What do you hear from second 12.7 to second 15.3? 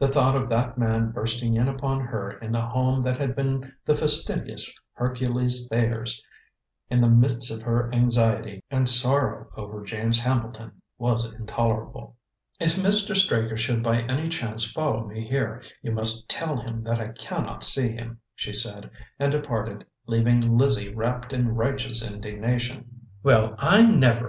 Mr. Straker should by any chance follow me